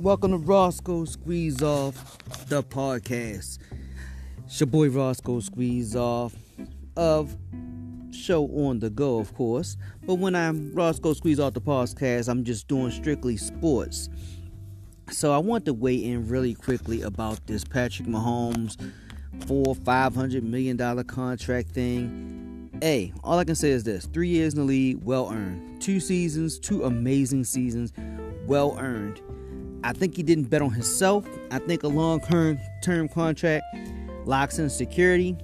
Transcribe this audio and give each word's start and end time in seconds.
Welcome 0.00 0.30
to 0.30 0.38
Rawsko 0.38 1.06
Squeezoff, 1.14 1.94
the 2.46 2.62
podcast. 2.62 3.58
It's 4.46 4.58
your 4.58 4.66
boy 4.66 4.88
Rawsko 4.88 5.46
Squeezoff 5.46 6.32
of 6.96 7.36
Show 8.10 8.46
on 8.46 8.78
the 8.78 8.88
Go, 8.88 9.18
of 9.18 9.34
course. 9.34 9.76
But 10.06 10.14
when 10.14 10.34
I'm 10.34 10.72
Rawsko 10.72 11.14
Squeezoff 11.14 11.52
the 11.52 11.60
podcast, 11.60 12.30
I'm 12.30 12.44
just 12.44 12.66
doing 12.66 12.90
strictly 12.92 13.36
sports. 13.36 14.08
So 15.10 15.34
I 15.34 15.38
want 15.38 15.66
to 15.66 15.74
weigh 15.74 16.02
in 16.02 16.26
really 16.26 16.54
quickly 16.54 17.02
about 17.02 17.46
this 17.46 17.62
Patrick 17.62 18.08
Mahomes 18.08 18.80
four, 19.46 19.74
five 19.74 20.14
hundred 20.14 20.44
million 20.44 20.78
dollar 20.78 21.04
contract 21.04 21.72
thing. 21.72 22.70
Hey, 22.80 23.12
all 23.22 23.38
I 23.38 23.44
can 23.44 23.54
say 23.54 23.68
is 23.68 23.84
this 23.84 24.06
three 24.06 24.28
years 24.28 24.54
in 24.54 24.60
the 24.60 24.66
league, 24.66 25.04
well 25.04 25.30
earned. 25.30 25.82
Two 25.82 26.00
seasons, 26.00 26.58
two 26.58 26.84
amazing 26.84 27.44
seasons, 27.44 27.92
well 28.46 28.78
earned 28.78 29.20
I 29.82 29.92
think 29.92 30.16
he 30.16 30.22
didn't 30.22 30.44
bet 30.44 30.62
on 30.62 30.70
himself. 30.70 31.26
I 31.50 31.58
think 31.58 31.82
a 31.82 31.88
long 31.88 32.20
term 32.82 33.08
contract 33.08 33.64
locks 34.26 34.58
in 34.58 34.68
security. 34.68 35.36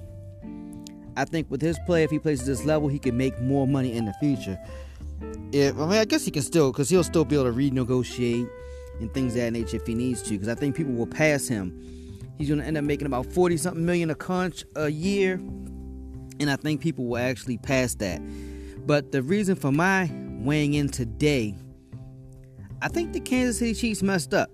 I 1.15 1.25
think 1.25 1.49
with 1.49 1.61
his 1.61 1.79
play, 1.87 2.03
if 2.03 2.11
he 2.11 2.19
plays 2.19 2.41
at 2.41 2.45
this 2.45 2.63
level, 2.63 2.87
he 2.87 2.99
can 2.99 3.17
make 3.17 3.39
more 3.41 3.67
money 3.67 3.93
in 3.93 4.05
the 4.05 4.13
future. 4.19 4.59
If 5.51 5.75
I 5.75 5.87
mean, 5.87 5.99
I 5.99 6.05
guess 6.05 6.23
he 6.25 6.31
can 6.31 6.43
still, 6.43 6.71
because 6.71 6.89
he'll 6.89 7.03
still 7.03 7.25
be 7.25 7.35
able 7.35 7.45
to 7.45 7.51
renegotiate 7.51 8.47
and 8.99 9.11
things 9.13 9.33
that 9.33 9.51
nature 9.53 9.77
if 9.77 9.87
he 9.87 9.95
needs 9.95 10.21
to. 10.23 10.31
Because 10.31 10.47
I 10.47 10.55
think 10.55 10.75
people 10.75 10.93
will 10.93 11.07
pass 11.07 11.47
him. 11.47 12.19
He's 12.37 12.49
going 12.49 12.59
to 12.59 12.65
end 12.65 12.77
up 12.77 12.83
making 12.83 13.07
about 13.07 13.25
forty 13.25 13.57
something 13.57 13.83
million 13.83 14.11
a 14.11 14.15
conch 14.15 14.63
a 14.75 14.89
year, 14.89 15.33
and 16.39 16.51
I 16.51 16.55
think 16.55 16.81
people 16.81 17.05
will 17.05 17.17
actually 17.17 17.57
pass 17.57 17.95
that. 17.95 18.21
But 18.85 19.11
the 19.11 19.23
reason 19.23 19.55
for 19.55 19.71
my 19.71 20.11
weighing 20.13 20.75
in 20.75 20.89
today 20.89 21.55
I 22.81 22.87
think 22.89 23.13
the 23.13 23.19
Kansas 23.19 23.59
City 23.59 23.73
Chiefs 23.73 24.03
messed 24.03 24.33
up. 24.33 24.49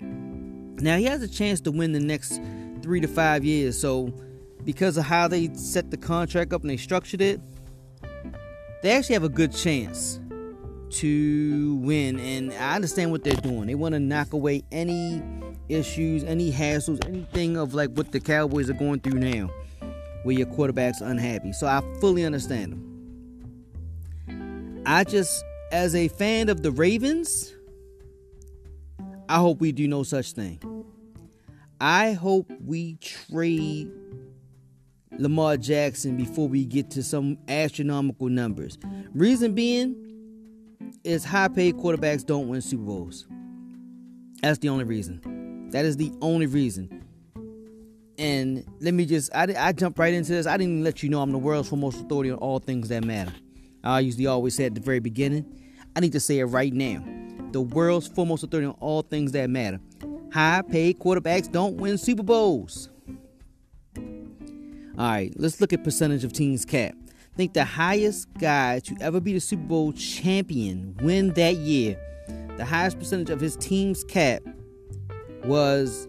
Now 0.00 0.96
he 0.96 1.04
has 1.04 1.22
a 1.22 1.28
chance 1.28 1.60
to 1.62 1.72
win 1.72 1.92
the 1.92 2.00
next 2.00 2.40
three 2.82 3.00
to 3.00 3.08
five 3.08 3.44
years. 3.44 3.78
So 3.78 4.12
because 4.64 4.96
of 4.96 5.04
how 5.04 5.28
they 5.28 5.52
set 5.54 5.90
the 5.90 5.96
contract 5.96 6.52
up 6.52 6.62
and 6.62 6.70
they 6.70 6.76
structured 6.76 7.20
it, 7.20 7.40
they 8.82 8.92
actually 8.92 9.14
have 9.14 9.24
a 9.24 9.28
good 9.28 9.52
chance 9.52 10.20
to 10.90 11.76
win. 11.76 12.20
And 12.20 12.52
I 12.52 12.76
understand 12.76 13.10
what 13.10 13.24
they're 13.24 13.34
doing. 13.34 13.66
They 13.66 13.74
want 13.74 13.94
to 13.94 14.00
knock 14.00 14.32
away 14.32 14.62
any 14.70 15.22
issues, 15.68 16.22
any 16.24 16.52
hassles, 16.52 17.04
anything 17.06 17.56
of 17.56 17.74
like 17.74 17.90
what 17.90 18.12
the 18.12 18.20
Cowboys 18.20 18.70
are 18.70 18.74
going 18.74 19.00
through 19.00 19.18
now, 19.18 19.50
where 20.22 20.36
your 20.36 20.46
quarterback's 20.46 21.00
unhappy. 21.00 21.52
So 21.52 21.66
I 21.66 21.82
fully 22.00 22.24
understand 22.24 22.72
them. 22.72 22.84
I 24.86 25.04
just 25.04 25.44
as 25.70 25.94
a 25.94 26.08
fan 26.08 26.48
of 26.48 26.62
the 26.62 26.70
Ravens, 26.70 27.54
I 29.28 29.36
hope 29.38 29.60
we 29.60 29.72
do 29.72 29.86
no 29.86 30.02
such 30.02 30.32
thing. 30.32 30.58
I 31.80 32.12
hope 32.12 32.50
we 32.64 32.94
trade 32.96 33.90
Lamar 35.18 35.56
Jackson 35.56 36.16
before 36.16 36.48
we 36.48 36.64
get 36.64 36.90
to 36.92 37.02
some 37.02 37.38
astronomical 37.48 38.28
numbers. 38.28 38.78
Reason 39.14 39.54
being 39.54 39.96
is 41.04 41.24
high 41.24 41.48
paid 41.48 41.76
quarterbacks 41.76 42.24
don't 42.24 42.48
win 42.48 42.60
Super 42.60 42.84
Bowls. 42.84 43.26
That's 44.42 44.58
the 44.58 44.68
only 44.68 44.84
reason. 44.84 45.68
That 45.70 45.84
is 45.84 45.96
the 45.96 46.12
only 46.20 46.46
reason. 46.46 47.04
And 48.16 48.64
let 48.80 48.94
me 48.94 49.06
just, 49.06 49.34
I, 49.34 49.54
I 49.56 49.72
jump 49.72 49.98
right 49.98 50.12
into 50.12 50.32
this. 50.32 50.46
I 50.46 50.56
didn't 50.56 50.82
let 50.82 51.02
you 51.02 51.08
know 51.08 51.20
I'm 51.20 51.30
the 51.30 51.38
world's 51.38 51.68
foremost 51.68 52.00
authority 52.00 52.30
on 52.30 52.38
all 52.38 52.58
things 52.58 52.88
that 52.88 53.04
matter. 53.04 53.32
I 53.84 54.00
usually 54.00 54.26
always 54.26 54.54
say 54.54 54.64
at 54.66 54.74
the 54.74 54.80
very 54.80 55.00
beginning. 55.00 55.44
I 55.96 56.00
need 56.00 56.12
to 56.12 56.20
say 56.20 56.38
it 56.38 56.44
right 56.46 56.72
now. 56.72 57.02
The 57.52 57.60
world's 57.60 58.08
foremost 58.08 58.44
authority 58.44 58.66
on 58.66 58.76
all 58.80 59.02
things 59.02 59.32
that 59.32 59.48
matter. 59.50 59.80
High 60.32 60.62
paid 60.62 60.98
quarterbacks 60.98 61.50
don't 61.50 61.76
win 61.76 61.96
Super 61.96 62.22
Bowls. 62.22 62.90
All 63.96 65.06
right, 65.06 65.32
let's 65.36 65.60
look 65.60 65.72
at 65.72 65.84
percentage 65.84 66.24
of 66.24 66.32
teams 66.32 66.64
cap. 66.64 66.94
I 67.32 67.36
think 67.36 67.54
the 67.54 67.64
highest 67.64 68.26
guy 68.38 68.80
to 68.80 68.96
ever 69.00 69.20
be 69.20 69.32
the 69.32 69.40
Super 69.40 69.62
Bowl 69.62 69.92
champion 69.92 70.96
win 71.00 71.32
that 71.34 71.56
year, 71.56 71.96
the 72.56 72.64
highest 72.64 72.98
percentage 72.98 73.30
of 73.30 73.40
his 73.40 73.56
team's 73.56 74.02
cap 74.04 74.42
was, 75.44 76.08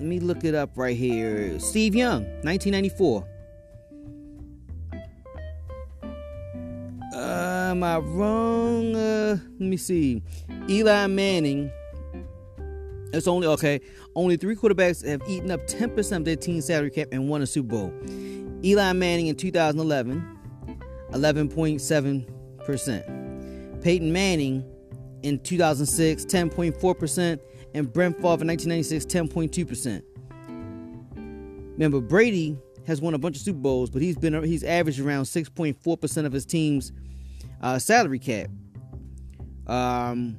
let 0.00 0.08
me 0.08 0.20
look 0.20 0.42
it 0.42 0.54
up 0.54 0.70
right 0.76 0.96
here. 0.96 1.60
Steve 1.60 1.94
Young, 1.94 2.24
1994. 2.42 3.28
Am 7.74 7.82
I 7.82 7.98
wrong? 7.98 8.94
Uh, 8.94 9.36
let 9.58 9.60
me 9.60 9.76
see. 9.76 10.22
Eli 10.68 11.08
Manning. 11.08 11.72
It's 13.12 13.26
only 13.26 13.48
okay. 13.48 13.80
Only 14.14 14.36
three 14.36 14.54
quarterbacks 14.54 15.04
have 15.06 15.22
eaten 15.28 15.50
up 15.50 15.66
10% 15.66 16.16
of 16.16 16.24
their 16.24 16.36
team 16.36 16.60
salary 16.60 16.90
cap 16.90 17.08
and 17.10 17.28
won 17.28 17.42
a 17.42 17.46
Super 17.46 17.70
Bowl. 17.70 17.92
Eli 18.64 18.92
Manning 18.92 19.26
in 19.26 19.34
2011, 19.34 20.24
11.7%. 21.10 23.82
Peyton 23.82 24.12
Manning 24.12 24.64
in 25.22 25.40
2006, 25.40 26.24
10.4%, 26.26 27.40
and 27.74 27.92
Brett 27.92 28.12
Favre 28.12 28.42
in 28.42 28.46
1996, 28.46 29.04
10.2%. 29.06 30.00
Remember, 31.72 32.00
Brady 32.00 32.56
has 32.86 33.00
won 33.00 33.14
a 33.14 33.18
bunch 33.18 33.34
of 33.36 33.42
Super 33.42 33.58
Bowls, 33.58 33.90
but 33.90 34.00
he's 34.00 34.16
been 34.16 34.40
he's 34.44 34.62
averaged 34.62 35.00
around 35.00 35.24
6.4% 35.24 36.26
of 36.26 36.32
his 36.32 36.46
team's 36.46 36.92
uh, 37.64 37.78
salary 37.78 38.18
cap. 38.18 38.50
Um, 39.66 40.38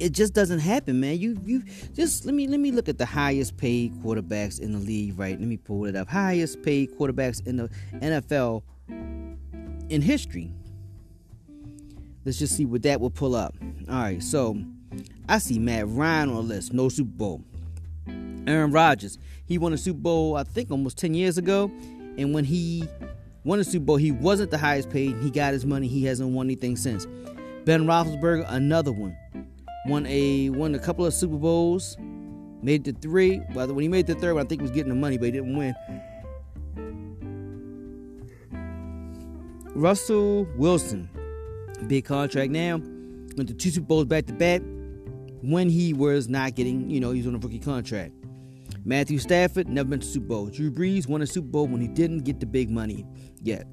it 0.00 0.12
just 0.12 0.32
doesn't 0.32 0.58
happen, 0.58 0.98
man. 0.98 1.18
You 1.18 1.38
you 1.44 1.62
just 1.92 2.24
let 2.24 2.34
me 2.34 2.48
let 2.48 2.58
me 2.58 2.72
look 2.72 2.88
at 2.88 2.98
the 2.98 3.06
highest 3.06 3.56
paid 3.56 3.92
quarterbacks 4.02 4.58
in 4.58 4.72
the 4.72 4.78
league, 4.78 5.18
right? 5.18 5.38
Let 5.38 5.46
me 5.46 5.58
pull 5.58 5.84
it 5.84 5.94
up. 5.94 6.08
Highest 6.08 6.62
paid 6.62 6.96
quarterbacks 6.98 7.46
in 7.46 7.58
the 7.58 7.68
NFL 7.92 8.62
in 9.90 10.00
history. 10.00 10.50
Let's 12.24 12.38
just 12.38 12.56
see 12.56 12.64
what 12.64 12.82
that 12.82 13.00
will 13.00 13.10
pull 13.10 13.36
up. 13.36 13.54
All 13.88 13.94
right, 13.94 14.22
so 14.22 14.56
I 15.28 15.38
see 15.38 15.58
Matt 15.58 15.86
Ryan 15.88 16.30
on 16.30 16.36
the 16.36 16.54
list, 16.54 16.72
no 16.72 16.88
Super 16.88 17.10
Bowl. 17.10 17.42
Aaron 18.46 18.72
Rodgers, 18.72 19.18
he 19.44 19.58
won 19.58 19.74
a 19.74 19.78
Super 19.78 20.00
Bowl, 20.00 20.36
I 20.36 20.44
think, 20.44 20.70
almost 20.70 20.96
10 20.96 21.12
years 21.12 21.36
ago. 21.36 21.70
And 22.16 22.32
when 22.32 22.44
he 22.44 22.88
won 23.44 23.58
the 23.58 23.64
Super 23.64 23.84
Bowl. 23.84 23.96
He 23.96 24.10
wasn't 24.10 24.50
the 24.50 24.58
highest 24.58 24.90
paid. 24.90 25.16
He 25.18 25.30
got 25.30 25.52
his 25.52 25.64
money. 25.64 25.86
He 25.86 26.04
hasn't 26.04 26.30
won 26.30 26.46
anything 26.46 26.76
since. 26.76 27.06
Ben 27.64 27.86
Roethlisberger, 27.86 28.44
another 28.48 28.92
one, 28.92 29.16
won 29.86 30.06
a 30.06 30.50
won 30.50 30.74
a 30.74 30.78
couple 30.78 31.06
of 31.06 31.14
Super 31.14 31.36
Bowls, 31.36 31.96
made 32.62 32.84
the 32.84 32.92
three. 32.92 33.40
Well, 33.54 33.68
when 33.68 33.82
he 33.82 33.88
made 33.88 34.06
the 34.06 34.14
third 34.14 34.34
one, 34.34 34.44
I 34.44 34.48
think 34.48 34.60
he 34.60 34.64
was 34.64 34.70
getting 34.70 34.90
the 34.90 34.98
money, 34.98 35.16
but 35.16 35.26
he 35.26 35.30
didn't 35.30 35.56
win. 35.56 35.74
Russell 39.74 40.46
Wilson, 40.56 41.08
big 41.88 42.04
contract 42.04 42.50
now, 42.52 42.76
went 43.36 43.48
to 43.48 43.54
two 43.54 43.70
Super 43.70 43.86
Bowls 43.86 44.04
back 44.04 44.26
to 44.26 44.32
back 44.32 44.62
when 45.42 45.68
he 45.68 45.92
was 45.92 46.28
not 46.28 46.54
getting, 46.54 46.88
you 46.88 47.00
know, 47.00 47.10
he 47.10 47.18
was 47.18 47.26
on 47.26 47.34
a 47.34 47.38
rookie 47.38 47.58
contract. 47.58 48.12
Matthew 48.86 49.18
Stafford 49.18 49.68
never 49.68 49.88
been 49.88 50.00
to 50.00 50.06
Super 50.06 50.26
Bowl. 50.26 50.46
Drew 50.46 50.70
Brees 50.70 51.08
won 51.08 51.22
a 51.22 51.26
Super 51.26 51.48
Bowl 51.48 51.66
when 51.66 51.80
he 51.80 51.88
didn't 51.88 52.20
get 52.20 52.40
the 52.40 52.46
big 52.46 52.70
money 52.70 53.06
yet. 53.42 53.66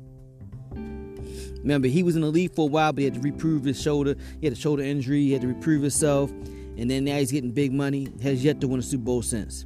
Remember, 1.60 1.88
he 1.88 2.02
was 2.02 2.16
in 2.16 2.22
the 2.22 2.30
league 2.30 2.56
for 2.56 2.64
a 2.64 2.72
while, 2.72 2.94
but 2.94 3.00
he 3.00 3.06
had 3.06 3.16
to 3.16 3.20
reprove 3.20 3.64
his 3.64 3.80
shoulder. 3.80 4.16
He 4.40 4.48
had 4.48 4.54
a 4.54 4.60
shoulder 4.60 4.84
injury. 4.84 5.24
He 5.24 5.34
had 5.34 5.42
to 5.42 5.48
reprove 5.48 5.82
himself. 5.82 6.32
And 6.32 6.90
then 6.90 7.04
now 7.04 7.18
he's 7.18 7.32
getting 7.32 7.52
big 7.52 7.74
money. 7.74 8.08
Has 8.24 8.44
yet 8.44 8.62
to 8.62 8.68
win 8.68 8.80
a 8.80 8.84
Super 8.84 9.04
Bowl 9.04 9.22
since. 9.22 9.66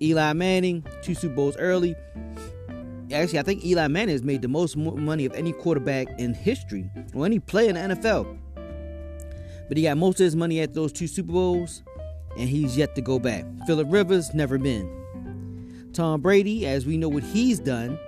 Eli 0.00 0.32
Manning, 0.34 0.84
two 1.00 1.14
Super 1.14 1.34
Bowls 1.34 1.56
early. 1.56 1.94
Actually, 3.12 3.38
I 3.38 3.42
think 3.42 3.64
Eli 3.64 3.88
Manning 3.88 4.14
has 4.14 4.22
made 4.22 4.42
the 4.42 4.48
most 4.48 4.76
money 4.76 5.24
of 5.24 5.32
any 5.32 5.52
quarterback 5.52 6.08
in 6.18 6.34
history 6.34 6.90
or 7.14 7.24
any 7.24 7.38
player 7.38 7.70
in 7.70 7.74
the 7.74 7.96
NFL. 7.96 8.38
But 9.68 9.76
he 9.76 9.84
got 9.84 9.96
most 9.96 10.20
of 10.20 10.24
his 10.24 10.36
money 10.36 10.60
at 10.60 10.74
those 10.74 10.92
two 10.92 11.06
Super 11.06 11.32
Bowls 11.32 11.82
and 12.36 12.48
he's 12.48 12.76
yet 12.76 12.94
to 12.94 13.00
go 13.00 13.18
back. 13.18 13.44
Philip 13.66 13.88
Rivers, 13.90 14.32
never 14.34 14.58
been. 14.58 15.90
Tom 15.92 16.20
Brady, 16.20 16.66
as 16.66 16.86
we 16.86 16.96
know 16.96 17.08
what 17.08 17.22
he's 17.22 17.58
done 17.58 17.98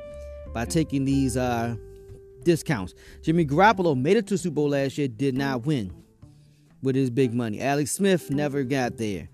by 0.53 0.65
taking 0.65 1.05
these 1.05 1.37
uh, 1.37 1.77
discounts. 2.45 2.95
Jimmy 3.23 3.45
Garoppolo 3.45 4.01
made 4.01 4.17
it 4.17 4.27
to 4.29 4.39
Super 4.39 4.55
Bowl 4.55 4.71
last 4.71 4.97
year, 4.97 5.09
did 5.09 5.37
not 5.37 5.67
win 5.67 5.93
with 6.83 6.95
his 6.95 7.11
big 7.11 7.35
money. 7.35 7.61
Alex 7.61 7.93
Smith 7.93 8.31
never 8.31 8.63
got 8.63 8.97
there. 8.97 9.29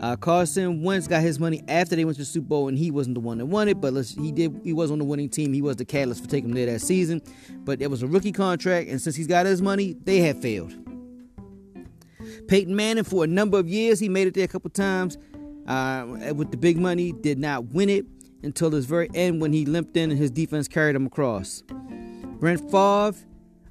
Uh, 0.00 0.16
Carson 0.16 0.82
Wentz 0.82 1.06
got 1.06 1.22
his 1.22 1.38
money 1.38 1.62
after 1.68 1.94
they 1.94 2.04
went 2.04 2.16
to 2.16 2.24
Super 2.24 2.48
Bowl, 2.48 2.68
and 2.68 2.76
he 2.76 2.90
wasn't 2.90 3.14
the 3.14 3.20
one 3.20 3.38
that 3.38 3.46
won 3.46 3.68
it. 3.68 3.80
But 3.80 3.94
he 4.06 4.32
did. 4.32 4.60
He 4.64 4.72
was 4.72 4.90
on 4.90 4.98
the 4.98 5.04
winning 5.04 5.28
team. 5.28 5.52
He 5.52 5.62
was 5.62 5.76
the 5.76 5.84
catalyst 5.84 6.24
for 6.24 6.28
taking 6.28 6.50
them 6.50 6.56
there 6.56 6.66
that 6.72 6.80
season. 6.80 7.22
But 7.64 7.80
it 7.80 7.88
was 7.88 8.02
a 8.02 8.08
rookie 8.08 8.32
contract, 8.32 8.88
and 8.88 9.00
since 9.00 9.14
he's 9.14 9.28
got 9.28 9.46
his 9.46 9.62
money, 9.62 9.94
they 10.02 10.18
have 10.20 10.40
failed. 10.40 10.74
Peyton 12.48 12.74
Manning, 12.76 13.04
for 13.04 13.24
a 13.24 13.26
number 13.26 13.58
of 13.58 13.68
years, 13.68 14.00
he 14.00 14.08
made 14.08 14.26
it 14.26 14.34
there 14.34 14.44
a 14.44 14.48
couple 14.48 14.70
times 14.70 15.16
uh, 15.66 16.06
with 16.34 16.50
the 16.50 16.56
big 16.56 16.78
money, 16.78 17.12
did 17.12 17.38
not 17.38 17.66
win 17.72 17.88
it 17.88 18.06
until 18.42 18.70
his 18.70 18.84
very 18.84 19.08
end 19.14 19.40
when 19.40 19.52
he 19.52 19.64
limped 19.64 19.96
in 19.96 20.10
and 20.10 20.18
his 20.18 20.30
defense 20.30 20.68
carried 20.68 20.94
him 20.94 21.06
across. 21.06 21.62
Brett 22.38 22.60
Favre, 22.70 23.14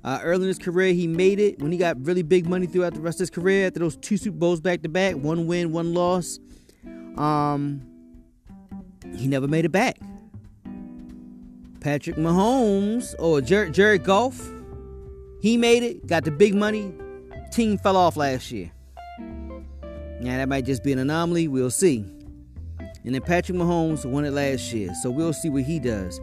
Uh, 0.03 0.19
early 0.21 0.41
in 0.41 0.47
his 0.49 0.59
career, 0.59 0.93
he 0.93 1.07
made 1.07 1.39
it 1.39 1.61
when 1.61 1.71
he 1.71 1.77
got 1.77 1.95
really 2.05 2.23
big 2.23 2.45
money 2.45 2.65
throughout 2.65 2.93
the 2.93 2.99
rest 2.99 3.17
of 3.17 3.21
his 3.21 3.29
career 3.29 3.67
after 3.67 3.79
those 3.79 3.95
two 3.95 4.17
Super 4.17 4.37
Bowls 4.37 4.59
back 4.59 4.81
to 4.81 4.89
back, 4.89 5.15
one 5.15 5.47
win, 5.47 5.71
one 5.71 5.93
loss. 5.93 6.39
Um, 7.15 7.81
he 9.15 9.29
never 9.29 9.47
made 9.47 9.63
it 9.63 9.71
back. 9.71 9.97
Patrick 11.79 12.17
Mahomes 12.17 13.15
or 13.17 13.39
Jared, 13.39 13.73
Jared 13.73 14.03
Goff, 14.03 14.51
he 15.41 15.55
made 15.55 15.83
it, 15.83 16.05
got 16.05 16.25
the 16.25 16.31
big 16.31 16.53
money. 16.53 16.93
Team 17.53 17.77
fell 17.77 17.95
off 17.95 18.17
last 18.17 18.51
year. 18.51 18.71
Now 19.19 20.37
that 20.37 20.49
might 20.49 20.65
just 20.65 20.83
be 20.83 20.91
an 20.91 20.97
anomaly. 20.97 21.47
We'll 21.47 21.69
see. 21.69 22.03
And 23.03 23.13
then 23.13 23.21
Patrick 23.21 23.55
Mahomes 23.55 24.09
won 24.09 24.25
it 24.25 24.31
last 24.31 24.73
year, 24.73 24.91
so 25.03 25.11
we'll 25.11 25.33
see 25.33 25.49
what 25.49 25.61
he 25.61 25.79
does. 25.79 26.19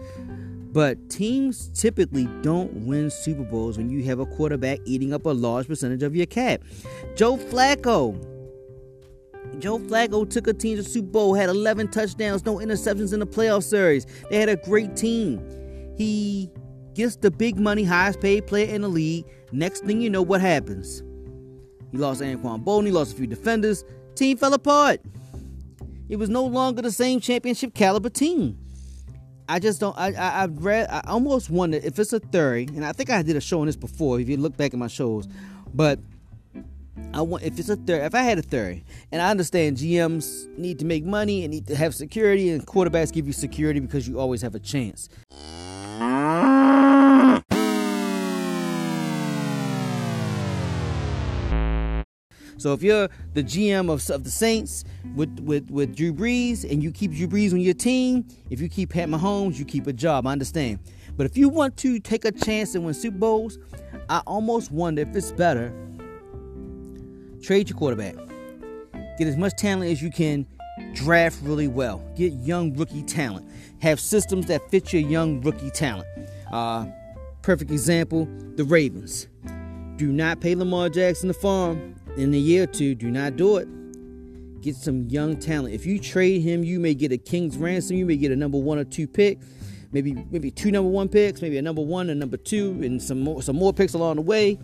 But 0.72 1.08
teams 1.08 1.68
typically 1.68 2.26
don't 2.42 2.72
win 2.84 3.10
Super 3.10 3.44
Bowls 3.44 3.78
when 3.78 3.90
you 3.90 4.02
have 4.06 4.18
a 4.18 4.26
quarterback 4.26 4.80
eating 4.84 5.14
up 5.14 5.24
a 5.24 5.30
large 5.30 5.68
percentage 5.68 6.02
of 6.02 6.16
your 6.16 6.26
cap. 6.26 6.62
Joe 7.14 7.36
Flacco. 7.36 8.26
Joe 9.60 9.78
Flacco 9.78 10.28
took 10.28 10.48
a 10.48 10.52
team 10.52 10.78
to 10.78 10.82
Super 10.82 11.12
Bowl, 11.12 11.34
had 11.34 11.48
11 11.48 11.92
touchdowns, 11.92 12.44
no 12.44 12.56
interceptions 12.56 13.12
in 13.12 13.20
the 13.20 13.26
playoff 13.26 13.62
series. 13.62 14.04
They 14.30 14.40
had 14.40 14.48
a 14.48 14.56
great 14.56 14.96
team. 14.96 15.40
He 15.96 16.50
gets 16.94 17.14
the 17.14 17.30
big 17.30 17.56
money, 17.56 17.84
highest 17.84 18.20
paid 18.20 18.48
player 18.48 18.74
in 18.74 18.82
the 18.82 18.88
league. 18.88 19.26
Next 19.52 19.84
thing 19.84 20.00
you 20.00 20.10
know, 20.10 20.22
what 20.22 20.40
happens? 20.40 21.04
He 21.92 21.98
lost 21.98 22.20
Anquan 22.20 22.64
Boldin, 22.64 22.86
he 22.86 22.92
lost 22.92 23.12
a 23.12 23.16
few 23.16 23.26
defenders. 23.26 23.84
Team 24.14 24.36
fell 24.36 24.54
apart. 24.54 25.00
It 26.08 26.16
was 26.16 26.28
no 26.28 26.44
longer 26.44 26.82
the 26.82 26.90
same 26.90 27.20
championship 27.20 27.74
caliber 27.74 28.10
team. 28.10 28.58
I 29.48 29.58
just 29.58 29.80
don't. 29.80 29.96
I, 29.98 30.08
I 30.08 30.40
have 30.40 30.64
read. 30.64 30.88
I 30.90 31.02
almost 31.06 31.50
wonder 31.50 31.78
if 31.82 31.98
it's 31.98 32.12
a 32.12 32.20
theory, 32.20 32.68
and 32.74 32.84
I 32.84 32.92
think 32.92 33.10
I 33.10 33.22
did 33.22 33.36
a 33.36 33.40
show 33.40 33.60
on 33.60 33.66
this 33.66 33.76
before. 33.76 34.20
If 34.20 34.28
you 34.28 34.36
look 34.36 34.56
back 34.56 34.72
at 34.72 34.78
my 34.78 34.86
shows, 34.86 35.26
but 35.74 35.98
I 37.12 37.22
want 37.22 37.42
if 37.42 37.58
it's 37.58 37.68
a 37.68 37.76
theory. 37.76 38.00
If 38.00 38.14
I 38.14 38.22
had 38.22 38.38
a 38.38 38.42
theory, 38.42 38.84
and 39.10 39.20
I 39.20 39.30
understand 39.30 39.78
GMs 39.78 40.46
need 40.56 40.78
to 40.78 40.84
make 40.84 41.04
money 41.04 41.42
and 41.42 41.52
need 41.52 41.66
to 41.66 41.74
have 41.74 41.96
security, 41.96 42.50
and 42.50 42.64
quarterbacks 42.64 43.12
give 43.12 43.26
you 43.26 43.32
security 43.32 43.80
because 43.80 44.06
you 44.06 44.20
always 44.20 44.42
have 44.42 44.54
a 44.54 44.60
chance. 44.60 45.08
So 52.60 52.74
if 52.74 52.82
you're 52.82 53.08
the 53.32 53.42
GM 53.42 53.90
of, 53.90 54.08
of 54.10 54.22
the 54.22 54.30
Saints 54.30 54.84
with, 55.14 55.40
with, 55.40 55.70
with 55.70 55.96
Drew 55.96 56.12
Brees 56.12 56.70
and 56.70 56.82
you 56.82 56.92
keep 56.92 57.12
Drew 57.12 57.26
Brees 57.26 57.52
on 57.52 57.60
your 57.60 57.72
team, 57.72 58.26
if 58.50 58.60
you 58.60 58.68
keep 58.68 58.90
Pat 58.90 59.08
Mahomes, 59.08 59.58
you 59.58 59.64
keep 59.64 59.86
a 59.86 59.94
job. 59.94 60.26
I 60.26 60.32
understand. 60.32 60.78
But 61.16 61.24
if 61.24 61.38
you 61.38 61.48
want 61.48 61.78
to 61.78 61.98
take 61.98 62.26
a 62.26 62.32
chance 62.32 62.74
and 62.74 62.84
win 62.84 62.92
Super 62.92 63.16
Bowls, 63.16 63.58
I 64.10 64.18
almost 64.26 64.70
wonder 64.70 65.00
if 65.00 65.16
it's 65.16 65.32
better 65.32 65.72
trade 67.42 67.70
your 67.70 67.78
quarterback, 67.78 68.14
get 69.16 69.26
as 69.26 69.38
much 69.38 69.54
talent 69.56 69.90
as 69.90 70.02
you 70.02 70.10
can, 70.10 70.46
draft 70.92 71.38
really 71.42 71.68
well, 71.68 72.04
get 72.14 72.34
young 72.34 72.76
rookie 72.76 73.02
talent, 73.02 73.50
have 73.80 73.98
systems 73.98 74.44
that 74.46 74.70
fit 74.70 74.92
your 74.92 75.00
young 75.00 75.40
rookie 75.40 75.70
talent. 75.70 76.06
Uh, 76.52 76.86
perfect 77.40 77.70
example: 77.70 78.28
the 78.56 78.64
Ravens. 78.64 79.28
Do 79.96 80.12
not 80.12 80.40
pay 80.40 80.54
Lamar 80.54 80.90
Jackson 80.90 81.28
the 81.28 81.34
farm 81.34 81.94
in 82.16 82.34
a 82.34 82.38
year 82.38 82.64
or 82.64 82.66
two, 82.66 82.94
do 82.94 83.10
not 83.10 83.36
do 83.36 83.56
it. 83.56 83.68
Get 84.60 84.76
some 84.76 85.08
young 85.08 85.36
talent. 85.36 85.74
If 85.74 85.86
you 85.86 85.98
trade 85.98 86.42
him, 86.42 86.62
you 86.62 86.78
may 86.80 86.94
get 86.94 87.12
a 87.12 87.18
king's 87.18 87.56
ransom. 87.56 87.96
You 87.96 88.04
may 88.04 88.16
get 88.16 88.30
a 88.30 88.36
number 88.36 88.58
one 88.58 88.78
or 88.78 88.84
two 88.84 89.06
pick, 89.06 89.38
maybe 89.92 90.26
maybe 90.30 90.50
two 90.50 90.70
number 90.70 90.90
one 90.90 91.08
picks, 91.08 91.40
maybe 91.40 91.56
a 91.56 91.62
number 91.62 91.82
one 91.82 92.10
and 92.10 92.20
number 92.20 92.36
two, 92.36 92.78
and 92.82 93.02
some 93.02 93.20
more 93.20 93.42
some 93.42 93.56
more 93.56 93.72
picks 93.72 93.94
along 93.94 94.16
the 94.16 94.22
way, 94.22 94.58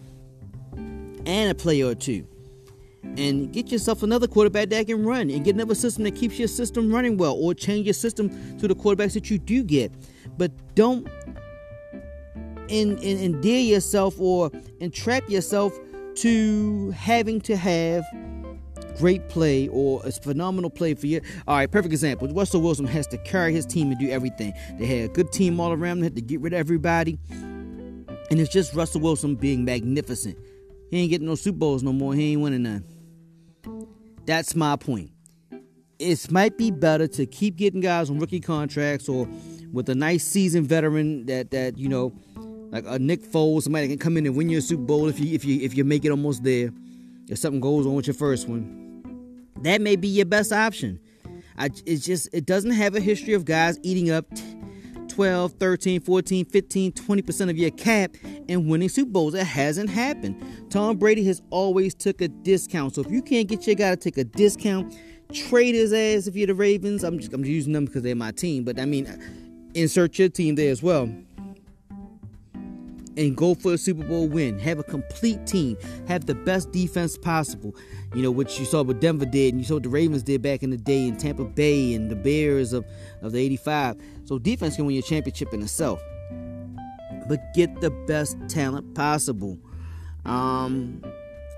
and 0.76 1.50
a 1.50 1.54
player 1.54 1.86
or 1.86 1.94
two. 1.94 2.26
And 3.16 3.52
get 3.52 3.72
yourself 3.72 4.02
another 4.02 4.26
quarterback 4.26 4.68
that 4.70 4.86
can 4.86 5.04
run, 5.04 5.30
and 5.30 5.44
get 5.44 5.54
another 5.54 5.74
system 5.74 6.04
that 6.04 6.14
keeps 6.14 6.38
your 6.38 6.48
system 6.48 6.92
running 6.92 7.16
well, 7.16 7.34
or 7.34 7.54
change 7.54 7.86
your 7.86 7.94
system 7.94 8.58
to 8.58 8.68
the 8.68 8.74
quarterbacks 8.74 9.14
that 9.14 9.30
you 9.30 9.38
do 9.38 9.62
get. 9.62 9.92
But 10.36 10.52
don't 10.74 11.08
in, 12.68 12.98
in, 12.98 13.18
endear 13.18 13.60
yourself 13.60 14.20
or 14.20 14.50
entrap 14.80 15.28
yourself 15.30 15.78
to 16.16 16.90
having 16.90 17.40
to 17.42 17.56
have 17.56 18.04
great 18.98 19.28
play 19.28 19.68
or 19.68 20.00
a 20.04 20.10
phenomenal 20.10 20.70
play 20.70 20.94
for 20.94 21.06
you. 21.06 21.20
All 21.46 21.56
right, 21.56 21.70
perfect 21.70 21.92
example. 21.92 22.28
Russell 22.28 22.62
Wilson 22.62 22.86
has 22.86 23.06
to 23.08 23.18
carry 23.18 23.52
his 23.52 23.66
team 23.66 23.90
and 23.90 24.00
do 24.00 24.08
everything. 24.10 24.52
They 24.78 24.86
had 24.86 25.10
a 25.10 25.12
good 25.12 25.32
team 25.32 25.60
all 25.60 25.72
around. 25.72 26.00
They 26.00 26.06
had 26.06 26.16
to 26.16 26.22
get 26.22 26.40
rid 26.40 26.52
of 26.52 26.58
everybody. 26.58 27.18
And 27.28 28.40
it's 28.40 28.52
just 28.52 28.74
Russell 28.74 29.00
Wilson 29.00 29.36
being 29.36 29.64
magnificent. 29.64 30.38
He 30.90 31.00
ain't 31.00 31.10
getting 31.10 31.26
no 31.26 31.34
Super 31.34 31.58
Bowls 31.58 31.82
no 31.82 31.92
more. 31.92 32.14
He 32.14 32.32
ain't 32.32 32.40
winning 32.40 32.62
none. 32.62 32.84
That's 34.24 34.56
my 34.56 34.76
point. 34.76 35.10
It 35.98 36.30
might 36.30 36.58
be 36.58 36.70
better 36.70 37.06
to 37.08 37.26
keep 37.26 37.56
getting 37.56 37.80
guys 37.80 38.10
on 38.10 38.18
rookie 38.18 38.40
contracts 38.40 39.08
or 39.08 39.28
with 39.72 39.88
a 39.88 39.94
nice 39.94 40.24
seasoned 40.24 40.68
veteran 40.68 41.26
that 41.26 41.50
that 41.52 41.78
you 41.78 41.88
know 41.88 42.12
like 42.70 42.84
a 42.86 42.98
Nick 42.98 43.22
Foles, 43.22 43.62
somebody 43.62 43.88
can 43.88 43.98
come 43.98 44.16
in 44.16 44.26
and 44.26 44.36
win 44.36 44.48
you 44.48 44.58
a 44.58 44.62
Super 44.62 44.82
Bowl 44.82 45.08
if 45.08 45.20
you 45.20 45.34
if 45.34 45.44
you 45.44 45.60
if 45.60 45.76
you 45.76 45.84
make 45.84 46.04
it 46.04 46.10
almost 46.10 46.44
there. 46.44 46.70
If 47.28 47.38
something 47.38 47.60
goes 47.60 47.86
on 47.86 47.94
with 47.94 48.06
your 48.06 48.14
first 48.14 48.48
one, 48.48 49.02
that 49.62 49.80
may 49.80 49.96
be 49.96 50.08
your 50.08 50.26
best 50.26 50.52
option. 50.52 51.00
I, 51.58 51.70
it's 51.86 52.04
just 52.04 52.28
it 52.32 52.46
doesn't 52.46 52.72
have 52.72 52.94
a 52.94 53.00
history 53.00 53.34
of 53.34 53.44
guys 53.44 53.78
eating 53.82 54.10
up 54.10 54.26
12, 55.08 55.52
13, 55.52 56.00
14, 56.00 56.44
15, 56.44 56.92
20% 56.92 57.50
of 57.50 57.56
your 57.56 57.70
cap 57.70 58.16
and 58.48 58.68
winning 58.68 58.88
Super 58.88 59.10
Bowls. 59.10 59.34
It 59.34 59.46
hasn't 59.46 59.88
happened. 59.88 60.70
Tom 60.70 60.98
Brady 60.98 61.24
has 61.24 61.40
always 61.50 61.94
took 61.94 62.20
a 62.20 62.28
discount. 62.28 62.94
So 62.94 63.00
if 63.00 63.10
you 63.10 63.22
can't 63.22 63.48
get 63.48 63.66
your 63.66 63.76
guy 63.76 63.90
to 63.90 63.96
take 63.96 64.18
a 64.18 64.24
discount, 64.24 64.94
trade 65.32 65.74
his 65.74 65.92
ass 65.92 66.26
if 66.26 66.36
you're 66.36 66.48
the 66.48 66.54
Ravens. 66.54 67.02
I'm 67.02 67.18
just 67.18 67.32
I'm 67.32 67.44
using 67.44 67.72
them 67.72 67.86
because 67.86 68.02
they're 68.02 68.14
my 68.14 68.32
team, 68.32 68.64
but 68.64 68.78
I 68.78 68.84
mean 68.84 69.06
insert 69.74 70.18
your 70.18 70.28
team 70.28 70.54
there 70.54 70.70
as 70.70 70.82
well 70.82 71.10
and 73.16 73.36
go 73.36 73.54
for 73.54 73.74
a 73.74 73.78
Super 73.78 74.04
Bowl 74.04 74.28
win. 74.28 74.58
Have 74.58 74.78
a 74.78 74.82
complete 74.82 75.46
team. 75.46 75.76
Have 76.06 76.26
the 76.26 76.34
best 76.34 76.72
defense 76.72 77.16
possible. 77.16 77.74
You 78.14 78.22
know, 78.22 78.30
what 78.30 78.58
you 78.58 78.64
saw 78.64 78.82
what 78.82 79.00
Denver 79.00 79.26
did 79.26 79.54
and 79.54 79.60
you 79.60 79.66
saw 79.66 79.74
what 79.74 79.82
the 79.82 79.88
Ravens 79.88 80.22
did 80.22 80.42
back 80.42 80.62
in 80.62 80.70
the 80.70 80.76
day 80.76 81.06
in 81.06 81.16
Tampa 81.16 81.44
Bay 81.44 81.94
and 81.94 82.10
the 82.10 82.16
Bears 82.16 82.72
of, 82.72 82.86
of 83.22 83.32
the 83.32 83.38
85. 83.38 83.96
So 84.24 84.38
defense 84.38 84.76
can 84.76 84.86
win 84.86 84.94
your 84.94 85.02
championship 85.02 85.52
in 85.52 85.62
itself. 85.62 86.00
But 87.28 87.40
get 87.54 87.80
the 87.80 87.90
best 88.06 88.36
talent 88.48 88.94
possible. 88.94 89.58
Um, 90.24 91.02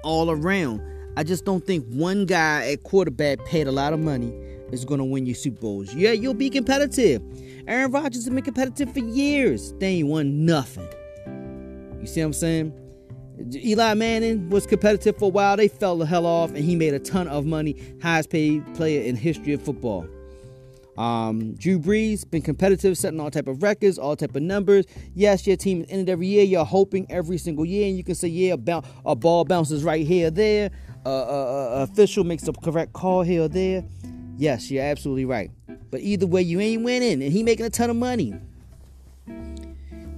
all 0.02 0.30
around. 0.30 0.82
I 1.16 1.24
just 1.24 1.44
don't 1.44 1.66
think 1.66 1.84
one 1.88 2.26
guy 2.26 2.70
at 2.70 2.84
quarterback 2.84 3.44
paid 3.44 3.66
a 3.66 3.72
lot 3.72 3.92
of 3.92 3.98
money 3.98 4.32
is 4.70 4.84
going 4.84 4.98
to 4.98 5.04
win 5.04 5.26
you 5.26 5.34
Super 5.34 5.60
Bowls. 5.60 5.94
Yeah, 5.94 6.12
you'll 6.12 6.34
be 6.34 6.50
competitive. 6.50 7.22
Aaron 7.66 7.90
Rodgers 7.90 8.24
has 8.24 8.32
been 8.32 8.42
competitive 8.42 8.92
for 8.92 9.00
years. 9.00 9.72
They 9.78 9.96
ain't 9.96 10.08
won 10.08 10.46
nothing. 10.46 10.88
See 12.08 12.20
what 12.20 12.26
I'm 12.26 12.32
saying? 12.32 12.72
Eli 13.54 13.94
Manning 13.94 14.48
was 14.48 14.66
competitive 14.66 15.18
for 15.18 15.26
a 15.26 15.28
while. 15.28 15.56
They 15.56 15.68
fell 15.68 15.98
the 15.98 16.06
hell 16.06 16.26
off, 16.26 16.50
and 16.50 16.64
he 16.64 16.74
made 16.74 16.94
a 16.94 16.98
ton 16.98 17.28
of 17.28 17.44
money. 17.44 17.76
Highest 18.02 18.30
paid 18.30 18.64
player 18.74 19.02
in 19.02 19.14
history 19.14 19.52
of 19.52 19.62
football. 19.62 20.08
Um, 20.96 21.54
Drew 21.54 21.78
Brees 21.78 22.28
been 22.28 22.42
competitive, 22.42 22.98
setting 22.98 23.20
all 23.20 23.30
type 23.30 23.46
of 23.46 23.62
records, 23.62 23.98
all 23.98 24.16
type 24.16 24.34
of 24.34 24.42
numbers. 24.42 24.86
Yes, 25.14 25.46
your 25.46 25.56
team 25.56 25.84
ended 25.88 26.08
every 26.08 26.26
year. 26.26 26.42
You're 26.42 26.64
hoping 26.64 27.06
every 27.10 27.38
single 27.38 27.64
year, 27.64 27.86
and 27.86 27.96
you 27.96 28.02
can 28.02 28.16
say, 28.16 28.26
yeah, 28.26 28.56
a, 28.66 28.82
a 29.04 29.14
ball 29.14 29.44
bounces 29.44 29.84
right 29.84 30.04
here, 30.04 30.30
there. 30.30 30.70
Uh, 31.06 31.08
uh, 31.08 31.22
uh, 31.80 31.86
official 31.88 32.24
makes 32.24 32.42
the 32.42 32.52
correct 32.52 32.92
call 32.94 33.22
here 33.22 33.42
or 33.42 33.48
there. 33.48 33.84
Yes, 34.36 34.70
you're 34.70 34.82
absolutely 34.82 35.26
right. 35.26 35.50
But 35.90 36.00
either 36.00 36.26
way, 36.26 36.42
you 36.42 36.58
ain't 36.58 36.82
winning, 36.82 37.22
and 37.22 37.32
he 37.32 37.42
making 37.42 37.66
a 37.66 37.70
ton 37.70 37.90
of 37.90 37.96
money. 37.96 38.34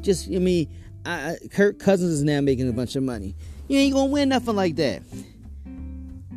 Just, 0.00 0.28
I 0.28 0.38
mean, 0.38 0.66
I, 1.04 1.36
Kirk 1.50 1.78
Cousins 1.78 2.12
is 2.12 2.22
now 2.22 2.40
making 2.40 2.68
a 2.68 2.72
bunch 2.72 2.96
of 2.96 3.02
money. 3.02 3.34
You 3.68 3.78
ain't 3.78 3.94
gonna 3.94 4.10
win 4.10 4.28
nothing 4.28 4.56
like 4.56 4.76
that. 4.76 5.02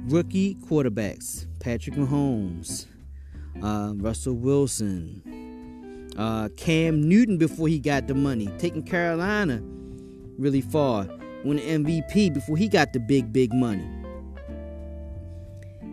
Rookie 0.08 0.56
quarterbacks: 0.56 1.46
Patrick 1.60 1.96
Mahomes, 1.96 2.86
uh, 3.62 3.94
Russell 3.96 4.36
Wilson, 4.36 6.14
uh, 6.18 6.50
Cam 6.56 7.08
Newton 7.08 7.38
before 7.38 7.68
he 7.68 7.80
got 7.80 8.08
the 8.08 8.14
money, 8.14 8.48
taking 8.58 8.84
Carolina 8.84 9.62
really 10.38 10.62
far, 10.62 11.08
won 11.44 11.60
MVP 11.60 12.34
before 12.34 12.56
he 12.58 12.68
got 12.68 12.94
the 12.94 13.00
big 13.00 13.34
big 13.34 13.54
money. 13.54 13.88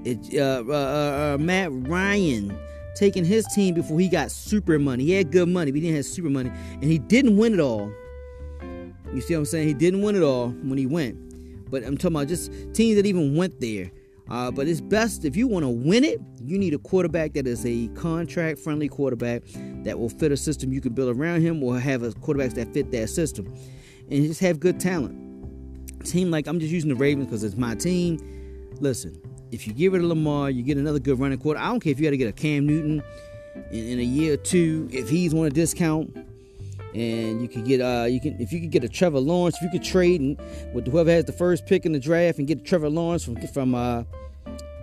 It, 0.04 0.18
uh, 0.34 0.64
uh, 0.66 0.72
uh, 0.72 1.34
uh, 1.34 1.38
Matt 1.38 1.70
Ryan 1.72 2.56
taking 2.94 3.24
his 3.24 3.46
team 3.54 3.74
before 3.74 3.98
he 4.00 4.08
got 4.08 4.30
super 4.30 4.78
money. 4.78 5.04
He 5.04 5.12
had 5.12 5.30
good 5.30 5.48
money, 5.48 5.70
but 5.70 5.76
he 5.76 5.82
didn't 5.82 5.96
have 5.96 6.06
super 6.06 6.30
money, 6.30 6.50
and 6.74 6.84
he 6.84 6.98
didn't 6.98 7.36
win 7.36 7.54
it 7.54 7.60
all 7.60 7.92
you 9.14 9.20
see 9.20 9.34
what 9.34 9.40
I'm 9.40 9.44
saying? 9.46 9.68
He 9.68 9.74
didn't 9.74 10.02
win 10.02 10.16
it 10.16 10.22
all 10.22 10.48
when 10.48 10.78
he 10.78 10.86
went. 10.86 11.70
But 11.70 11.84
I'm 11.84 11.96
talking 11.96 12.16
about 12.16 12.28
just 12.28 12.52
teams 12.74 12.96
that 12.96 13.06
even 13.06 13.36
went 13.36 13.60
there. 13.60 13.90
Uh, 14.28 14.50
but 14.50 14.68
it's 14.68 14.80
best 14.80 15.24
if 15.24 15.34
you 15.36 15.48
want 15.48 15.64
to 15.64 15.68
win 15.68 16.04
it, 16.04 16.20
you 16.40 16.56
need 16.56 16.72
a 16.72 16.78
quarterback 16.78 17.32
that 17.32 17.48
is 17.48 17.66
a 17.66 17.88
contract 17.88 18.60
friendly 18.60 18.88
quarterback 18.88 19.42
that 19.82 19.98
will 19.98 20.08
fit 20.08 20.30
a 20.30 20.36
system 20.36 20.72
you 20.72 20.80
can 20.80 20.92
build 20.92 21.16
around 21.16 21.42
him 21.42 21.62
or 21.64 21.78
have 21.80 22.04
a 22.04 22.10
quarterbacks 22.10 22.54
that 22.54 22.72
fit 22.72 22.92
that 22.92 23.08
system. 23.08 23.46
and 24.08 24.26
just 24.26 24.40
have 24.40 24.60
good 24.60 24.78
talent. 24.78 25.16
Team 26.04 26.30
like 26.30 26.46
I'm 26.46 26.60
just 26.60 26.72
using 26.72 26.88
the 26.88 26.94
Ravens 26.94 27.26
because 27.26 27.42
it's 27.42 27.56
my 27.56 27.74
team. 27.74 28.18
Listen, 28.80 29.20
if 29.50 29.66
you 29.66 29.72
give 29.72 29.94
it 29.94 29.98
to 29.98 30.06
Lamar, 30.06 30.48
you 30.48 30.62
get 30.62 30.78
another 30.78 31.00
good 31.00 31.18
running 31.18 31.38
quarter. 31.38 31.60
I 31.60 31.66
don't 31.66 31.80
care 31.80 31.90
if 31.90 31.98
you 31.98 32.06
got 32.06 32.10
to 32.10 32.16
get 32.16 32.28
a 32.28 32.32
Cam 32.32 32.66
Newton 32.66 33.02
in, 33.72 33.88
in, 33.88 33.98
a 33.98 34.04
year 34.04 34.34
or 34.34 34.36
two 34.36 34.88
if 34.92 35.08
he's 35.08 35.34
on 35.34 35.44
a 35.44 35.50
discount. 35.50 36.16
And 36.94 37.40
you 37.40 37.48
could 37.48 37.64
get 37.64 37.80
uh 37.80 38.06
you 38.08 38.20
can 38.20 38.40
if 38.40 38.52
you 38.52 38.60
could 38.60 38.70
get 38.70 38.84
a 38.84 38.88
Trevor 38.88 39.20
Lawrence, 39.20 39.56
if 39.56 39.62
you 39.62 39.70
could 39.70 39.84
trade 39.84 40.20
and 40.20 40.40
with 40.74 40.86
whoever 40.86 41.10
has 41.10 41.24
the 41.24 41.32
first 41.32 41.66
pick 41.66 41.86
in 41.86 41.92
the 41.92 42.00
draft 42.00 42.38
and 42.38 42.48
get 42.48 42.64
Trevor 42.64 42.88
Lawrence 42.88 43.24
from 43.24 43.36
from 43.48 43.74
uh 43.74 44.04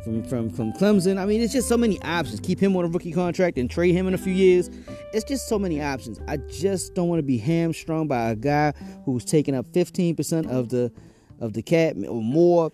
from 0.07 0.23
from 0.23 0.49
from 0.49 0.73
Clemson. 0.73 1.17
I 1.17 1.25
mean, 1.25 1.41
it's 1.41 1.51
just 1.51 1.67
so 1.67 1.77
many 1.77 2.01
options. 2.01 2.39
Keep 2.39 2.59
him 2.59 2.75
on 2.77 2.85
a 2.85 2.87
rookie 2.87 3.11
contract 3.11 3.57
and 3.57 3.69
trade 3.69 3.93
him 3.93 4.07
in 4.07 4.13
a 4.13 4.17
few 4.17 4.31
years. 4.31 4.69
It's 5.13 5.25
just 5.25 5.49
so 5.49 5.59
many 5.59 5.81
options. 5.81 6.19
I 6.27 6.37
just 6.37 6.95
don't 6.95 7.09
want 7.09 7.19
to 7.19 7.23
be 7.23 7.37
hamstrung 7.37 8.07
by 8.07 8.29
a 8.29 8.35
guy 8.35 8.73
who's 9.03 9.25
taking 9.25 9.53
up 9.53 9.65
15% 9.67 10.49
of 10.49 10.69
the 10.69 10.91
of 11.39 11.53
the 11.53 11.61
cap 11.61 11.95
or 12.07 12.21
more, 12.21 12.71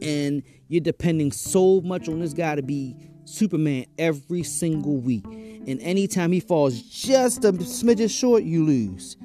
and 0.00 0.42
you're 0.68 0.80
depending 0.80 1.32
so 1.32 1.80
much 1.82 2.08
on 2.08 2.20
this 2.20 2.32
guy 2.32 2.54
to 2.54 2.62
be 2.62 2.96
Superman 3.24 3.86
every 3.98 4.42
single 4.42 4.96
week. 4.96 5.24
And 5.66 5.80
anytime 5.80 6.32
he 6.32 6.40
falls 6.40 6.80
just 6.82 7.44
a 7.44 7.52
smidgen 7.52 8.10
short, 8.10 8.44
you 8.44 8.64
lose. 8.64 9.16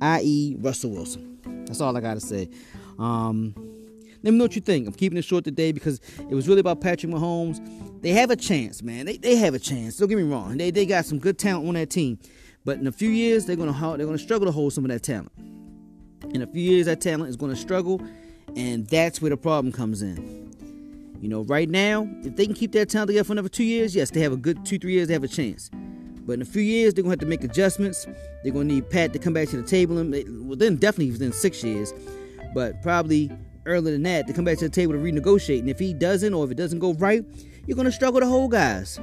I.e., 0.00 0.56
Russell 0.58 0.90
Wilson. 0.90 1.38
That's 1.66 1.80
all 1.80 1.96
I 1.96 2.00
gotta 2.00 2.20
say. 2.20 2.48
Um, 2.98 3.54
let 4.22 4.32
me 4.32 4.38
know 4.38 4.44
what 4.44 4.56
you 4.56 4.60
think. 4.60 4.86
I'm 4.86 4.92
keeping 4.92 5.18
it 5.18 5.24
short 5.24 5.44
today 5.44 5.72
because 5.72 6.00
it 6.18 6.34
was 6.34 6.48
really 6.48 6.60
about 6.60 6.80
Patrick 6.80 7.12
Mahomes. 7.12 7.60
They 8.02 8.10
have 8.10 8.30
a 8.30 8.36
chance, 8.36 8.82
man. 8.82 9.06
They, 9.06 9.16
they 9.16 9.36
have 9.36 9.54
a 9.54 9.58
chance. 9.58 9.96
Don't 9.96 10.08
get 10.08 10.18
me 10.18 10.24
wrong. 10.24 10.56
They, 10.56 10.70
they 10.70 10.84
got 10.84 11.06
some 11.06 11.18
good 11.18 11.38
talent 11.38 11.66
on 11.68 11.74
that 11.74 11.90
team. 11.90 12.18
But 12.64 12.78
in 12.78 12.86
a 12.86 12.92
few 12.92 13.08
years, 13.08 13.46
they're 13.46 13.56
gonna 13.56 13.96
they're 13.96 14.06
gonna 14.06 14.18
struggle 14.18 14.46
to 14.46 14.52
hold 14.52 14.72
some 14.72 14.84
of 14.84 14.90
that 14.90 15.02
talent. 15.02 15.30
In 16.34 16.42
a 16.42 16.46
few 16.46 16.60
years, 16.60 16.86
that 16.86 17.00
talent 17.00 17.30
is 17.30 17.36
gonna 17.36 17.56
struggle, 17.56 18.02
and 18.56 18.86
that's 18.88 19.22
where 19.22 19.30
the 19.30 19.36
problem 19.36 19.72
comes 19.72 20.02
in. 20.02 20.52
You 21.20 21.28
know, 21.28 21.42
right 21.42 21.68
now, 21.68 22.08
if 22.24 22.34
they 22.36 22.44
can 22.44 22.54
keep 22.54 22.72
that 22.72 22.88
talent 22.88 23.08
together 23.08 23.24
for 23.24 23.32
another 23.32 23.48
two 23.48 23.64
years, 23.64 23.94
yes, 23.94 24.10
they 24.10 24.20
have 24.20 24.32
a 24.32 24.36
good 24.36 24.66
two, 24.66 24.78
three 24.78 24.92
years, 24.92 25.08
they 25.08 25.14
have 25.14 25.24
a 25.24 25.28
chance. 25.28 25.70
But 26.26 26.34
in 26.34 26.42
a 26.42 26.44
few 26.44 26.62
years, 26.62 26.92
they're 26.92 27.02
gonna 27.02 27.12
have 27.12 27.20
to 27.20 27.26
make 27.26 27.44
adjustments. 27.44 28.06
They're 28.42 28.52
gonna 28.52 28.64
need 28.64 28.90
Pat 28.90 29.12
to 29.12 29.18
come 29.18 29.32
back 29.32 29.48
to 29.48 29.56
the 29.56 29.66
table, 29.66 29.98
and 29.98 30.12
well, 30.48 30.56
then 30.56 30.76
definitely 30.76 31.12
within 31.12 31.32
six 31.32 31.62
years, 31.62 31.94
but 32.52 32.82
probably 32.82 33.30
earlier 33.64 33.92
than 33.92 34.02
that 34.04 34.26
to 34.26 34.32
come 34.32 34.44
back 34.44 34.58
to 34.58 34.68
the 34.68 34.74
table 34.74 34.92
to 34.92 34.98
renegotiate. 34.98 35.60
And 35.60 35.70
if 35.70 35.78
he 35.78 35.94
doesn't, 35.94 36.34
or 36.34 36.44
if 36.44 36.50
it 36.50 36.56
doesn't 36.56 36.80
go 36.80 36.94
right, 36.94 37.24
you're 37.66 37.76
to 37.86 37.92
struggle 37.92 38.20
to 38.20 38.26
hold 38.26 38.50
guys. 38.50 39.00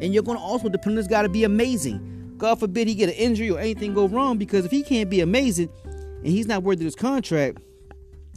And 0.00 0.12
you're 0.12 0.22
to 0.38 0.42
also 0.42 0.68
depend 0.68 0.92
on 0.92 0.96
this 0.96 1.06
guy 1.06 1.22
to 1.22 1.28
be 1.28 1.44
amazing. 1.44 2.34
God 2.36 2.60
forbid 2.60 2.86
he 2.88 2.94
get 2.94 3.08
an 3.08 3.16
injury 3.16 3.50
or 3.50 3.58
anything 3.58 3.94
go 3.94 4.06
wrong, 4.08 4.36
because 4.36 4.64
if 4.64 4.70
he 4.70 4.82
can't 4.82 5.08
be 5.10 5.20
amazing 5.20 5.68
and 5.86 6.26
he's 6.26 6.46
not 6.46 6.62
worthy 6.62 6.82
of 6.82 6.86
his 6.86 6.96
contract, 6.96 7.58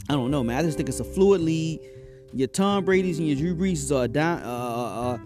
I 0.08 0.14
don't 0.14 0.30
know, 0.30 0.42
man. 0.42 0.58
I 0.58 0.62
just 0.62 0.76
think 0.76 0.88
it's 0.88 1.00
a 1.00 1.04
fluid 1.04 1.40
league. 1.40 1.80
Your 2.32 2.48
Tom 2.48 2.84
Brady's 2.84 3.18
and 3.18 3.28
your 3.28 3.36
Drew 3.36 3.54
Brees 3.54 3.94
are 3.94 4.08
di- 4.08 4.42
uh, 4.42 4.48
uh, 4.48 5.12
uh, 5.12 5.18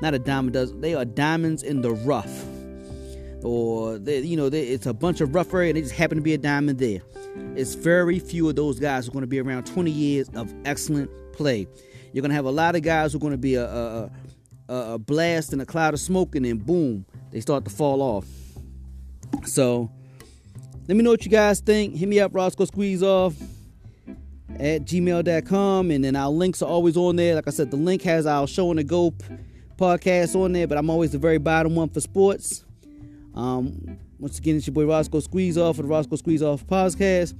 not 0.00 0.14
a 0.14 0.18
diamond 0.18 0.52
does. 0.52 0.72
They 0.80 0.94
are 0.94 1.04
diamonds 1.04 1.62
in 1.62 1.82
the 1.82 1.92
rough, 1.92 2.44
or 3.42 3.98
they, 3.98 4.20
you 4.20 4.36
know, 4.36 4.48
they, 4.48 4.62
it's 4.62 4.86
a 4.86 4.94
bunch 4.94 5.20
of 5.20 5.34
rough 5.34 5.52
area 5.54 5.70
and 5.70 5.76
they 5.76 5.82
just 5.82 5.94
happen 5.94 6.16
to 6.16 6.22
be 6.22 6.34
a 6.34 6.38
diamond 6.38 6.78
there. 6.78 7.00
It's 7.56 7.74
very 7.74 8.18
few 8.18 8.48
of 8.48 8.56
those 8.56 8.78
guys 8.78 9.06
who 9.06 9.10
are 9.10 9.14
going 9.14 9.22
to 9.22 9.28
be 9.28 9.40
around 9.40 9.66
20 9.66 9.90
years 9.90 10.28
of 10.30 10.52
excellent 10.64 11.10
play. 11.32 11.66
You're 12.12 12.22
going 12.22 12.30
to 12.30 12.36
have 12.36 12.46
a 12.46 12.50
lot 12.50 12.76
of 12.76 12.82
guys 12.82 13.12
who 13.12 13.18
are 13.18 13.20
going 13.20 13.32
to 13.32 13.38
be 13.38 13.54
a, 13.54 13.66
a, 13.66 14.10
a, 14.68 14.74
a 14.94 14.98
blast 14.98 15.52
and 15.52 15.62
a 15.62 15.66
cloud 15.66 15.94
of 15.94 16.00
smoke, 16.00 16.34
and 16.34 16.44
then 16.44 16.58
boom, 16.58 17.04
they 17.30 17.40
start 17.40 17.64
to 17.64 17.70
fall 17.70 18.02
off. 18.02 18.26
So, 19.44 19.90
let 20.88 20.96
me 20.96 21.02
know 21.02 21.10
what 21.10 21.24
you 21.24 21.30
guys 21.30 21.60
think. 21.60 21.96
Hit 21.96 22.08
me 22.08 22.18
up, 22.18 22.32
Rawsko 22.32 22.66
Squeezoff 22.66 23.34
at 24.58 24.82
gmail.com. 24.86 25.90
And 25.90 26.02
then 26.02 26.16
our 26.16 26.30
links 26.30 26.62
are 26.62 26.68
always 26.68 26.96
on 26.96 27.16
there. 27.16 27.34
Like 27.34 27.46
I 27.46 27.50
said, 27.50 27.70
the 27.70 27.76
link 27.76 28.02
has 28.02 28.26
our 28.26 28.46
show 28.46 28.70
on 28.70 28.76
the 28.76 28.84
go 28.84 29.14
podcast 29.78 30.34
on 30.34 30.52
there, 30.52 30.66
but 30.66 30.76
I'm 30.76 30.90
always 30.90 31.12
the 31.12 31.18
very 31.18 31.38
bottom 31.38 31.74
one 31.74 31.88
for 31.88 32.00
sports. 32.00 32.64
Um, 33.34 33.98
once 34.18 34.38
again, 34.38 34.56
it's 34.56 34.66
your 34.66 34.74
boy 34.74 34.82
Rawsko 34.82 35.26
Squeezoff 35.26 35.76
for 35.76 35.82
the 35.82 35.88
Rawsko 35.88 36.20
Squeezoff 36.20 36.64
podcast. 36.64 37.34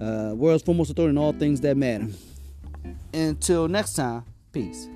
Uh, 0.00 0.34
world's 0.34 0.64
foremost 0.64 0.90
authority 0.90 1.10
in 1.10 1.18
all 1.18 1.32
things 1.32 1.60
that 1.60 1.76
matter. 1.76 2.08
Until 3.12 3.68
next 3.68 3.94
time, 3.94 4.24
peace. 4.52 4.88